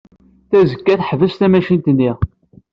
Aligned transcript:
Tazekka 0.49 0.93
teḥbes 0.99 1.33
tamacint-nni. 1.35 2.11